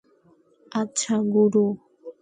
[0.71, 1.65] আচ্ছা, গুরু!